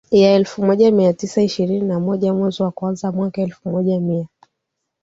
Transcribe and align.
ya 0.11 0.33
elfu 0.35 0.63
moja 0.65 0.91
mia 0.91 1.13
tisa 1.13 1.41
ishirini 1.41 1.87
na 1.87 1.99
mwezi 1.99 2.61
wa 2.63 2.71
kwanzaMwaka 2.71 3.41
elfu 3.41 3.69
moja 3.69 3.99
mia 3.99 4.27